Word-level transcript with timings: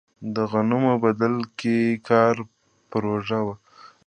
د 0.35 0.35
غنمو 0.51 0.93
بدل 1.05 1.35
کې 1.59 1.77
کار 2.09 2.35
پروژه 2.91 3.39
وه. 3.45 3.55